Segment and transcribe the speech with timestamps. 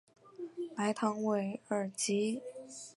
[0.75, 2.41] 莱唐韦尔吉。